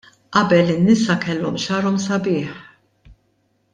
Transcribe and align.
Qabel 0.35 0.71
in-nisa 0.75 1.17
kellhom 1.25 1.59
xagħarhom 1.65 2.01
sabiħ. 2.07 2.51